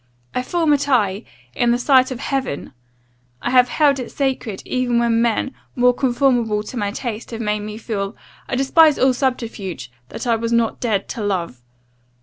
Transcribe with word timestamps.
I 0.33 0.41
formed 0.41 0.73
a 0.73 0.79
tie, 0.79 1.25
in 1.53 1.69
the 1.69 1.77
sight 1.77 2.09
of 2.09 2.19
heaven 2.19 2.73
I 3.39 3.51
have 3.51 3.69
held 3.69 3.99
it 3.99 4.09
sacred; 4.11 4.63
even 4.65 4.97
when 4.97 5.21
men, 5.21 5.53
more 5.75 5.93
conformable 5.93 6.63
to 6.63 6.75
my 6.75 6.89
taste, 6.89 7.29
have 7.29 7.39
made 7.41 7.59
me 7.59 7.77
feel 7.77 8.15
I 8.49 8.55
despise 8.55 8.97
all 8.97 9.13
subterfuge! 9.13 9.91
that 10.09 10.25
I 10.25 10.35
was 10.37 10.51
not 10.51 10.79
dead 10.79 11.07
to 11.09 11.23
love. 11.23 11.61